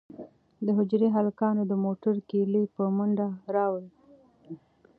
د 0.65 0.67
حجرې 0.77 1.07
هلکانو 1.17 1.61
د 1.67 1.73
موټر 1.85 2.15
کیلي 2.29 2.63
په 2.75 2.83
منډه 2.97 3.27
راوړه. 3.55 3.89